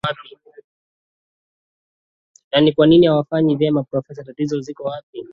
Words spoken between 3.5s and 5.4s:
vyema profesa tatizo ziko wapi